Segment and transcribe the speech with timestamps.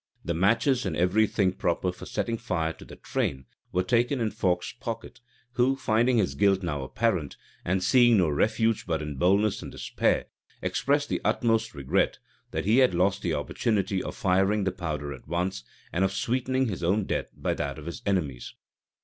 [0.25, 4.31] The matches, and every thing proper for setting fire to the train, were taken in
[4.31, 5.19] Fawkes's pocket;
[5.51, 10.25] who, finding his guilt now apparent, and seeing no refuge but in boldness and despair,
[10.59, 12.17] expressed the utmost regret
[12.49, 16.65] that he had lost the opportunity of firing the powder at once, and of sweetening
[16.67, 18.55] his own death by that of his enemies.